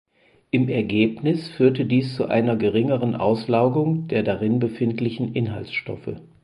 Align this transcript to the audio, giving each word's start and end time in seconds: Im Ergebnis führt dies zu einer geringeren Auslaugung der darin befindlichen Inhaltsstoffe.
Im 0.49 0.67
Ergebnis 0.67 1.47
führt 1.49 1.77
dies 1.91 2.15
zu 2.15 2.25
einer 2.25 2.55
geringeren 2.55 3.15
Auslaugung 3.15 4.07
der 4.07 4.23
darin 4.23 4.57
befindlichen 4.57 5.35
Inhaltsstoffe. 5.35 6.15